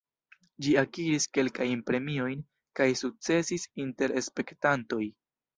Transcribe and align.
Ĝi 0.65 0.71
akiris 0.81 1.27
kelkajn 1.37 1.83
premiojn 1.89 2.41
kaj 2.81 2.89
sukcesis 3.03 3.69
inter 3.85 4.19
spektantoj. 4.31 5.03